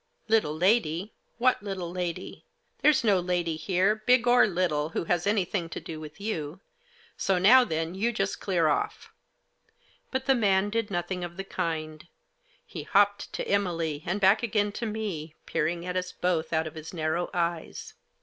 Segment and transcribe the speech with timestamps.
[0.27, 1.13] "Little lady?
[1.37, 2.43] What little lady?
[2.81, 6.59] There's no lady here, big or little, who has anything to do with you;
[7.15, 9.13] so, now then, you just clear off."
[10.09, 12.07] But the man did nothing of the kind.
[12.65, 16.73] He hopped to Emily, and back again to me, peering at us both out of
[16.73, 17.93] his narrow eyes.